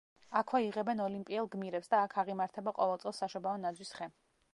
აქვე 0.39 0.59
იღებენ 0.67 1.01
ოლიმპიელ 1.07 1.49
გმირებს 1.55 1.91
და 1.91 1.99
აქ 2.05 2.15
აღიმართება 2.23 2.73
ყოველ 2.79 3.05
წელს 3.05 3.21
საშობაო 3.25 3.61
ნაძვის 3.67 3.93
ხე. 3.99 4.09